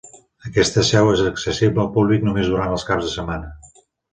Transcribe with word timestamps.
Aquesta 0.51 0.83
seu 0.87 1.09
és 1.17 1.21
accessible 1.31 1.83
al 1.85 1.91
públic 1.99 2.27
només 2.29 2.51
durant 2.55 2.75
els 2.79 2.89
caps 2.91 3.07
de 3.09 3.13
setmana. 3.17 3.53